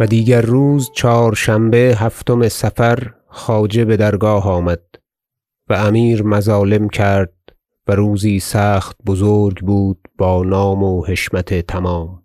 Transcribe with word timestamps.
و 0.00 0.06
دیگر 0.06 0.40
روز 0.40 0.90
چهارشنبه 0.94 1.96
هفتم 1.98 2.48
صفر 2.48 3.14
خواجه 3.26 3.84
بدرگاه 3.84 4.48
آمد 4.48 4.82
و 5.68 5.74
امیر 5.74 6.22
مظالم 6.22 6.88
کرد 6.88 7.32
و 7.86 7.92
روزی 7.92 8.40
سخت 8.40 8.96
بزرگ 9.06 9.60
بود 9.60 10.08
با 10.18 10.42
نام 10.42 10.82
و 10.82 11.04
حشمت 11.04 11.66
تمام. 11.66 12.22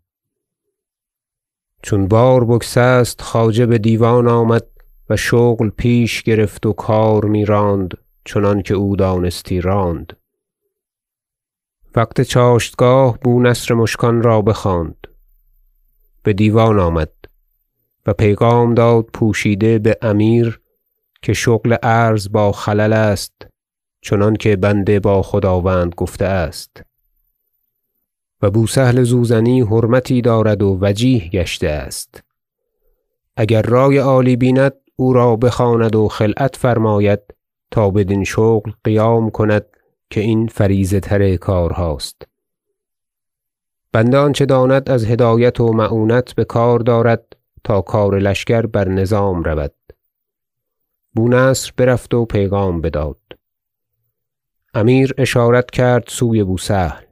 چون 1.81 2.07
بار 2.07 2.45
بگسست 2.45 3.21
خواجه 3.21 3.65
بدیوان 3.65 4.27
آمد 4.27 4.65
و 5.09 5.15
شغل 5.15 5.69
پیش 5.69 6.23
گرفت 6.23 6.65
و 6.65 6.73
کار 6.73 7.25
میراند 7.25 7.97
چنانکه 8.25 8.73
او 8.73 8.95
دانستی 8.95 9.61
راند. 9.61 10.13
وقت 11.95 12.21
چاشتگاه 12.21 13.19
بونصر 13.19 13.73
مشکان 13.73 14.23
را 14.23 14.41
بخواند. 14.41 15.07
بدیوان 16.25 16.79
آمد. 16.79 17.11
و 18.05 18.13
پیغام 18.13 18.73
داد 18.73 19.05
پوشیده 19.13 19.79
بامیر 19.79 20.61
که 21.21 21.33
شغل 21.33 21.73
عرض 21.73 22.29
با 22.29 22.51
خلل 22.51 22.93
است 22.93 23.47
چنانکه 24.01 24.55
بنده 24.55 24.99
با 24.99 25.21
خداوند 25.21 25.95
گفته 25.95 26.25
است. 26.25 26.83
و 28.41 28.51
بوسهل 28.51 29.03
زوزنی 29.03 29.61
حرمتی 29.61 30.21
دارد 30.21 30.63
و 30.63 30.77
وجیه 30.81 31.29
گشته 31.29 31.69
است. 31.69 32.23
اگر 33.37 33.61
رای 33.61 33.97
عالی 33.97 34.35
بیند 34.35 34.73
او 34.95 35.13
را 35.13 35.35
بخواند 35.35 35.95
و 35.95 36.07
خلعت 36.07 36.55
فرماید 36.55 37.19
تا 37.71 37.89
بدین 37.89 38.23
شغل 38.23 38.71
قیام 38.83 39.29
کند 39.29 39.65
که 40.09 40.21
این 40.21 40.47
فریضه 40.47 40.99
تر 40.99 41.35
کارهاست. 41.35 42.21
بنده 43.91 44.17
آنچه 44.17 44.45
داند 44.45 44.89
از 44.89 45.05
هدایت 45.05 45.59
و 45.59 45.73
معونت 45.73 46.35
بکار 46.35 46.79
دارد 46.79 47.35
تا 47.63 47.81
کار 47.81 48.19
لشکر 48.19 48.61
بر 48.61 48.89
نظام 48.89 49.43
رود. 49.43 49.73
بونصر 51.15 51.71
برفت 51.77 52.13
و 52.13 52.25
پیغام 52.25 52.81
بداد. 52.81 53.19
امیر 54.73 55.13
اشارت 55.17 55.71
کرد 55.71 56.03
سوی 56.07 56.43
بوسهل. 56.43 57.05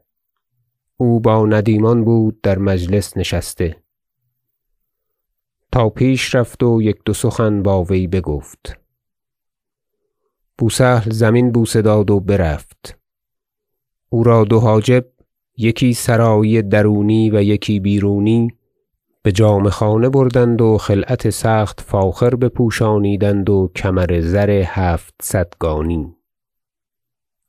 او 0.97 1.19
با 1.19 1.45
ندیمان 1.45 2.03
بود 2.03 2.41
در 2.41 2.57
مجلس 2.57 3.17
نشسته. 3.17 3.83
تا 5.71 5.89
پیش 5.89 6.35
رفت 6.35 6.63
و 6.63 6.81
یک 6.81 6.97
دو 7.05 7.13
سخن 7.13 7.63
با 7.63 7.83
وی 7.83 8.07
بگفت. 8.07 8.79
بوسهل 10.57 11.11
زمین 11.11 11.51
بوسه 11.51 11.81
داد 11.81 12.11
و 12.11 12.19
برفت. 12.19 12.99
او 14.09 14.23
را 14.23 14.43
دو 14.43 14.59
حاجب 14.59 15.05
یکی 15.57 15.93
سرایی 15.93 16.61
درونی 16.61 17.29
و 17.29 17.41
یکی 17.41 17.79
بیرونی 17.79 18.60
بجامه 19.25 19.69
خانه 19.69 20.09
بردند 20.09 20.61
و 20.61 20.77
خلعت 20.77 21.29
سخت 21.29 21.81
فاخر 21.81 22.35
بپوشانیدند 22.35 23.49
و 23.49 23.71
کمر 23.75 24.21
زر 24.21 24.49
هفتصدگانی 24.49 26.15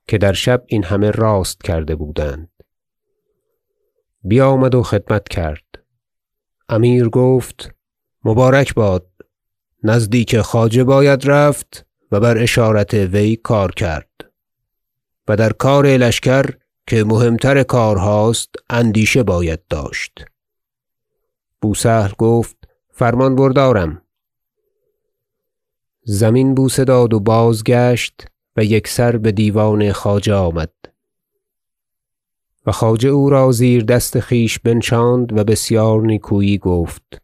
که 0.08 0.18
در 0.18 0.32
شب 0.32 0.64
این 0.66 0.84
همه 0.84 1.10
راست 1.10 1.62
کرده 1.64 1.94
بودند. 1.96 2.48
بیامد 4.24 4.74
و 4.74 4.82
خدمت 4.82 5.28
کرد. 5.28 5.64
امیر 6.68 7.08
گفت 7.08 7.74
مبارک 8.24 8.74
باد 8.74 9.06
نزدیک 9.82 10.40
خواجه 10.40 10.84
باید 10.84 11.30
رفت 11.30 11.86
و 12.12 12.20
بر 12.20 12.38
اشارت 12.38 12.94
وی 12.94 13.36
کار 13.36 13.72
کرد 13.72 14.32
و 15.28 15.36
در 15.36 15.52
کار 15.52 15.86
لشکر 15.86 16.44
که 16.86 17.04
مهم 17.04 17.36
تر 17.36 17.62
کارهاست 17.62 18.54
اندیشه 18.70 19.22
باید 19.22 19.66
داشت. 19.70 20.31
بوسهل 21.62 22.10
گفت 22.18 22.56
فرمان 22.90 23.36
بردارم. 23.36 24.02
زمین 26.04 26.54
بوسه 26.54 26.84
داد 26.84 27.14
و 27.14 27.20
بازگشت 27.20 28.26
و 28.56 28.64
یکسر 28.64 29.16
بدیوان 29.16 29.92
خواجه 29.92 30.34
آمد. 30.34 30.72
و 32.66 32.72
خواجه 32.72 33.08
او 33.08 33.30
را 33.30 33.52
زیر 33.52 33.84
دست 33.84 34.20
خویش 34.20 34.58
بنشاند 34.58 35.38
و 35.38 35.44
بسیار 35.44 36.00
نیکویی 36.00 36.58
گفت 36.58 37.22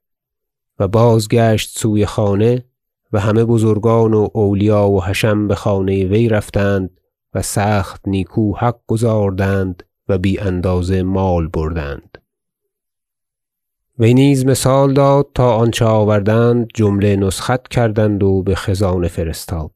و 0.79 0.89
بازگشت 0.89 1.79
سوی 1.79 2.07
خانه 2.07 2.65
و 3.13 3.21
همه 3.21 3.45
بزرگان 3.45 4.15
و 4.15 4.29
اولیا 4.33 4.89
و 4.89 5.05
حشم 5.05 5.49
بخانه 5.49 6.05
وی 6.05 6.29
رفتند 6.29 7.01
و 7.35 7.43
سخت 7.43 8.09
نیکو 8.09 8.57
حق 8.57 8.81
گزاردند 8.87 9.83
و 10.09 10.19
بی 10.19 10.39
اندازه 10.39 11.03
مال 11.03 11.49
بردند. 11.49 12.19
وی 13.99 14.15
نیز 14.15 14.47
مثال 14.47 14.95
داد 14.95 15.27
تا 15.35 15.57
آنچه 15.57 15.85
آوردند 15.85 16.69
جمله 16.75 17.17
نسخت 17.17 17.69
کردند 17.69 18.23
و 18.23 18.43
بخزانه 18.43 19.09
فرستاد. 19.09 19.71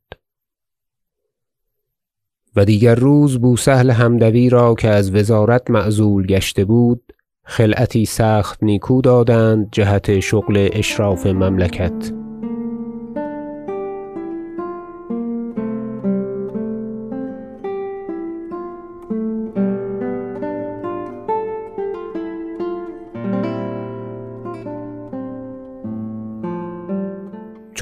و 2.56 2.65
دیگر 2.65 2.94
روز 2.94 3.38
بوسهل 3.38 3.91
حمدوی 3.91 4.49
را 4.49 4.75
که 4.75 4.88
از 4.88 5.15
وزارت 5.15 5.71
معزول 5.71 6.27
گشته 6.27 6.65
بود 6.65 7.12
خلعتی 7.44 8.05
سخت 8.05 8.62
نیکو 8.62 9.00
دادند 9.00 9.69
جهت 9.72 10.21
شغل 10.21 10.69
اشراف 10.72 11.27
مملکت. 11.27 12.22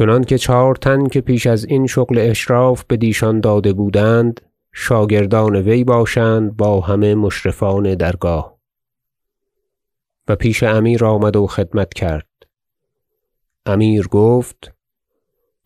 چنانکه 0.00 0.38
چهار 0.38 0.75
تن 0.75 1.09
که 1.09 1.21
پیش 1.21 1.47
ازین 1.47 1.87
شغل 1.87 2.19
اشراف 2.19 2.84
بدیشان 2.84 3.41
داده 3.41 3.72
بودند 3.72 4.41
شاگردان 4.72 5.56
وی 5.56 5.84
باشند 5.84 6.56
با 6.56 6.81
همه 6.81 7.15
مشرفان 7.15 7.94
درگاه. 7.94 8.59
و 10.28 10.37
پیش 10.37 10.62
امیر 10.62 11.05
آمد 11.05 11.37
و 11.37 11.47
خدمت 11.47 11.94
کرد. 11.94 12.28
امیر 13.66 14.09
گفت 14.09 14.72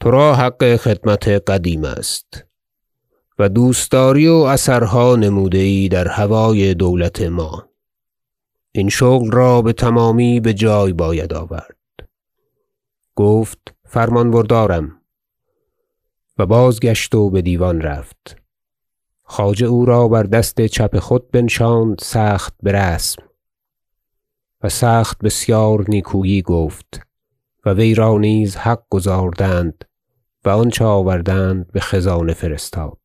ترا 0.01 0.35
حق 0.35 0.77
خدمت 0.77 1.29
قدیم 1.29 1.85
است 1.85 2.45
و 3.39 3.49
دوستداری 3.49 4.29
و 4.29 4.35
اثرها 4.35 5.17
نموده 5.17 5.59
ای 5.59 5.89
در 5.89 6.09
هوای 6.09 6.75
دولت 6.75 7.23
ما. 7.23 7.69
این 8.73 8.89
شغل 8.89 9.31
را 9.31 9.63
بتمامی 9.63 10.41
بجای 10.41 10.93
باید 10.93 11.35
آورد. 11.35 11.77
گفت 13.17 13.75
فرمان 13.95 14.31
بردارم. 14.31 15.01
و 16.39 16.47
بازگشت 16.47 17.15
و 17.15 17.31
بدیوان 17.31 17.81
رفت. 17.81 18.37
خواجه 19.23 19.67
او 19.67 19.85
را 19.85 20.09
بر 20.09 20.23
دست 20.23 20.67
چپ 20.67 20.99
خود 20.99 21.31
بنشاند 21.31 21.99
سخت 22.01 22.55
برسم 22.63 23.23
و 24.63 24.69
سخت 24.69 25.19
بسیار 25.19 25.85
نیکویی 25.89 26.43
گفت 26.43 27.01
و 27.67 27.73
وی 27.73 27.95
را 27.95 28.19
نیز 28.19 28.57
حق 28.57 28.83
گزاردند 28.91 29.85
و 30.45 30.49
آنچه 30.49 30.85
آوردند 30.85 31.73
بخزانه 31.73 32.33
فرستاد. 32.33 32.99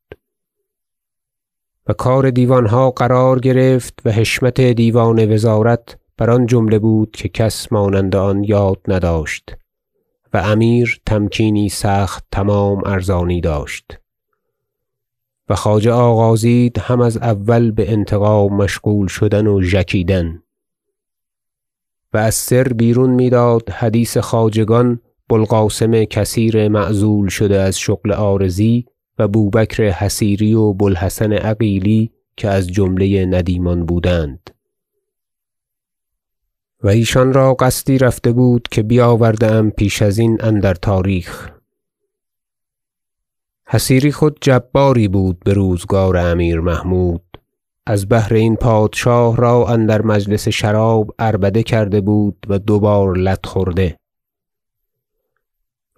و 1.88 1.94
کار 1.94 2.30
دیوانها 2.30 2.92
قرار 2.92 3.40
گرفت 3.40 4.00
و 4.06 4.12
حشمت 4.12 4.62
دیوان 4.62 5.34
وزارت 5.34 6.00
بر 6.18 6.30
آن 6.30 6.46
جمله 6.46 6.80
بود 6.80 7.12
که 7.12 7.30
کس 7.30 7.72
مانند 7.72 8.16
آن 8.16 8.44
یاد 8.44 8.80
نداشت. 8.88 9.56
و 10.34 10.38
امیر 10.38 11.02
تمکینی 11.06 11.70
سخت 11.70 12.26
تمام 12.32 12.82
ارزانی 12.86 13.42
داشت. 13.42 14.00
و 15.50 15.56
خواجه 15.56 15.92
آغازید 15.92 16.78
هم 16.80 17.02
از 17.02 17.18
اول 17.18 17.72
بانتقام 17.72 18.54
مشغول 18.54 19.08
شدن 19.08 19.48
و 19.48 19.62
ژکیدن. 19.62 20.44
و 22.14 22.18
از 22.18 22.36
سر 22.36 22.64
بیرون 22.64 23.10
می‌داد 23.10 23.70
حدیث 23.70 24.18
خواجگان 24.18 25.00
بوالقاسم 25.30 26.04
کثیر 26.04 26.68
معزول 26.68 27.28
شده 27.30 27.60
از 27.60 27.80
شغل 27.80 28.12
عارضی 28.12 28.86
و 29.20 29.28
بوبکر 29.28 29.84
حصیری 29.84 30.54
و 30.54 30.74
بوالحسن 30.74 31.34
عقیلی 31.34 32.12
که 32.38 32.50
از 32.50 32.68
جمله 32.68 33.26
ندیمان 33.26 33.86
بودند. 33.86 34.49
و 36.84 36.88
ایشان 36.88 37.34
را 37.34 37.54
قصدی 37.54 37.98
رفته 37.98 38.32
بود 38.32 38.68
که 38.72 38.84
بیاورده 38.84 39.52
ام 39.52 39.72
پیش 39.72 40.02
ازین 40.02 40.38
اندر 40.40 40.74
تاریخ. 40.74 41.50
حصیری 43.68 44.12
خود 44.12 44.38
جباری 44.42 45.08
بود 45.08 45.40
بروزگار 45.40 46.18
امیر 46.18 46.60
محمود. 46.60 47.22
از 47.86 48.08
بهر 48.08 48.34
این 48.34 48.56
پادشاه 48.56 49.38
را 49.38 49.68
اندر 49.68 50.02
مجلس 50.02 50.48
شراب 50.48 51.16
عربده 51.20 51.64
کرده 51.64 52.02
بود 52.02 52.46
و 52.50 52.60
دو 52.60 52.80
بار 52.80 53.18
لت 53.18 53.46
خورده. 53.46 53.98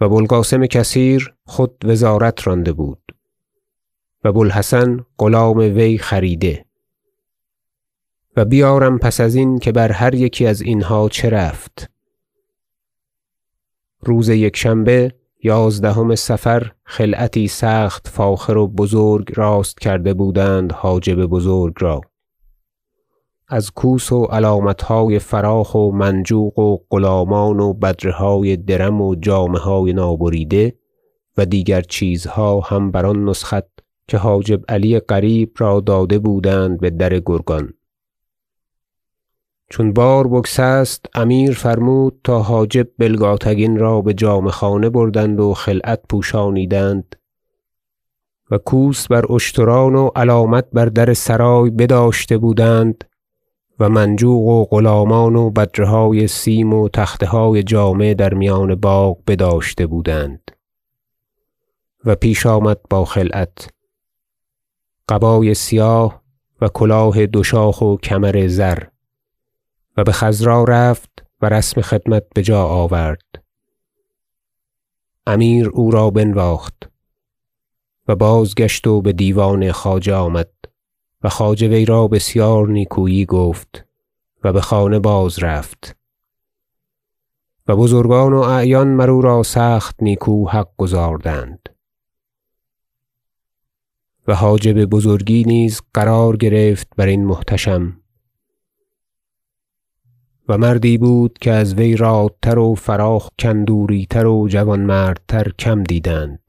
و 0.02 0.10
بوالقاسم 0.10 0.66
کثیر 0.66 1.34
خود 1.46 1.86
وزارت 1.86 2.48
رانده 2.48 2.74
بود 2.74 3.02
و 4.24 4.32
بوالحسن 4.32 5.06
غلام 5.18 5.58
وی 5.58 5.98
خریده. 5.98 6.66
و 8.36 8.46
بیارم 8.46 9.00
پس 9.00 9.22
ازین 9.22 9.60
که 9.60 9.72
بر 9.72 9.92
هر 9.92 10.16
یکی 10.16 10.46
از 10.46 10.62
اینها 10.62 11.10
چه 11.10 11.30
رفت. 11.30 11.90
روز 14.02 14.30
یکشنبه 14.30 15.14
یازدهم 15.44 16.16
صفر 16.16 16.72
خلعتی 16.84 17.48
سخت 17.48 18.08
فاخر 18.08 18.58
و 18.58 18.68
بزرگ 18.68 19.32
راست 19.36 19.80
کرده 19.80 20.14
بودند 20.14 20.72
حاجب 20.72 21.26
بزرگ 21.26 21.74
را. 21.80 22.02
از 23.48 23.72
کوس 23.72 24.12
و 24.12 24.24
علامتهای 24.24 25.20
فراخ 25.20 25.76
و 25.76 25.92
منجوق 25.92 26.60
و 26.60 26.78
غلامان 26.90 27.60
و 27.60 27.74
بدره 27.74 28.12
های 28.12 28.58
درم 28.58 29.02
و 29.02 29.16
جامه 29.16 29.60
های 29.60 29.94
نابریده 29.94 30.76
و 31.38 31.46
دیگر 31.46 31.82
چیزها 31.82 32.60
هم 32.60 32.92
بر 32.92 33.06
آن 33.06 33.26
نسخت 33.26 33.66
که 34.08 34.18
حاجب 34.18 34.62
علی 34.70 35.00
قریب 35.00 35.52
را 35.58 35.80
داده 35.80 36.20
بودند 36.20 36.80
بدر 36.80 37.20
گرگان. 37.20 37.74
چون 39.72 39.94
بار 39.94 40.28
بگسست 40.28 41.06
امیر 41.14 41.52
فرمود 41.52 42.20
تا 42.24 42.42
حاجب 42.42 42.88
بلگاتگین 42.98 43.80
را 43.80 44.02
بجامه 44.02 44.52
خانه 44.52 44.90
بردند 44.90 45.40
و 45.40 45.54
خلعت 45.54 46.02
پوشانیدند. 46.10 47.16
و 48.52 48.58
کوس 48.58 49.08
بر 49.08 49.34
اشتران 49.34 49.96
و 49.96 50.10
علامت 50.16 50.66
بر 50.74 50.86
در 50.86 51.14
سرای 51.14 51.70
بداشته 51.70 52.38
بودند 52.38 53.04
و 53.80 53.90
منجوق 53.90 54.48
و 54.48 54.66
غلامان 54.66 55.36
و 55.36 55.50
بدره 55.50 55.88
های 55.88 56.28
سیم 56.28 56.74
و 56.74 56.90
تخته 56.90 57.26
های 57.26 57.64
جامه 57.64 58.14
در 58.14 58.34
میان 58.34 58.76
باغ 58.76 59.18
بداشته 59.28 59.88
بودند. 59.88 60.52
و 62.06 62.16
پیش 62.16 62.46
آمد 62.46 62.78
با 62.90 63.06
خلعت. 63.06 63.70
قبای 65.10 65.54
سیاه 65.54 66.22
و 66.62 66.68
کلاه 66.68 67.26
دو 67.26 67.44
شاخ 67.44 67.82
و 67.82 67.98
کمر 67.98 68.48
زر. 68.48 68.91
و 69.98 70.04
بخضرا 70.04 70.64
رفت 70.64 71.26
و 71.42 71.50
رسم 71.50 71.82
خدمت 71.82 72.24
بجا 72.36 72.64
آورد. 72.64 73.44
امیر 75.28 75.70
او 75.70 75.92
را 75.92 76.10
بنواخت 76.10 76.90
و 78.08 78.16
بازگشت 78.16 78.88
و 78.88 79.02
بدیوان 79.02 79.72
خواجه 79.72 80.16
آمد 80.16 80.52
و 81.24 81.30
خواجه 81.30 81.68
وی 81.68 81.86
را 81.86 82.08
بسیار 82.08 82.68
نیکویی 82.68 83.26
گفت 83.26 83.86
و 84.44 84.54
بخانه 84.54 85.00
بازرفت 85.00 85.96
و 87.68 87.76
بزرگان 87.76 88.34
و 88.34 88.40
اعیان 88.40 88.88
مر 88.88 89.10
او 89.10 89.22
را 89.22 89.44
سخت 89.44 90.04
نیکو 90.04 90.50
حق 90.50 90.70
گزاردند. 90.78 91.70
و 94.28 94.36
حاجب 94.36 94.86
بزرگی 94.86 95.44
نیز 95.44 95.82
قرار 95.94 96.38
گرفت 96.38 96.88
برین 96.98 97.26
محتشم. 97.26 98.01
و 100.50 100.58
مردی 100.58 100.98
بود 100.98 101.38
که 101.42 101.52
از 101.52 101.74
وی 101.74 101.96
رادتر 101.96 102.60
و 102.60 102.76
فراخ 102.76 103.30
کندوری 103.40 104.08
تر 104.10 104.26
و 104.26 104.48
جوانمردتر 104.48 105.52
کم 105.60 105.84
دیدند. 105.84 106.40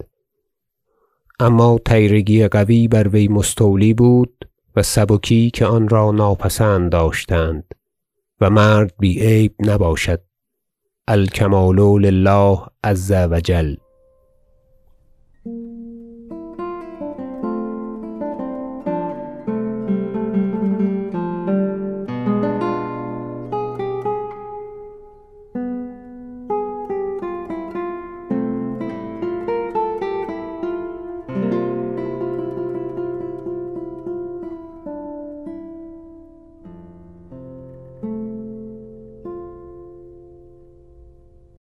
اما 1.41 1.79
طیرگی 1.85 2.49
قوی 2.49 2.89
بر 2.89 3.09
وی 3.09 3.29
مستولی 3.29 3.94
بود 3.94 4.49
و 4.77 4.83
سبکی 4.83 5.50
که 5.50 5.67
آن 5.67 5.89
را 5.89 6.11
ناپسند 6.11 6.93
داشتند 6.93 7.65
و 8.41 8.50
مرد 8.50 8.94
بی 8.99 9.21
عیب 9.21 9.55
نباشد. 9.61 10.21
الکمال 11.09 11.79
لله 11.79 12.59
عز 12.85 13.11
و 13.11 13.41
جل. 13.41 13.75